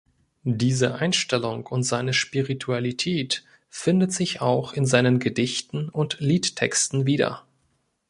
Diese 0.49 0.95
Einstellung 0.95 1.67
und 1.67 1.83
seine 1.83 2.13
Spiritualität 2.13 3.43
findet 3.69 4.11
sich 4.11 4.41
auch 4.41 4.73
in 4.73 4.87
seinen 4.87 5.19
Gedichten 5.19 5.89
und 5.89 6.19
Liedtexten 6.19 7.05
wieder. 7.05 7.43